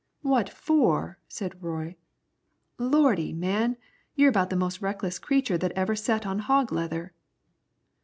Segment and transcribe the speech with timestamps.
[0.23, 1.95] "What for?" said Roy.
[2.79, 3.33] "Lordy!
[3.33, 3.77] man,
[4.15, 7.13] you're about the most reckless creature that ever set on hog leather."